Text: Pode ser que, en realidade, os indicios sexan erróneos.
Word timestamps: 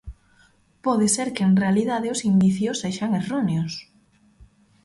Pode 0.85 1.07
ser 1.15 1.27
que, 1.35 1.43
en 1.49 1.53
realidade, 1.63 2.11
os 2.13 2.21
indicios 2.31 2.79
sexan 2.83 3.11
erróneos. 3.21 3.73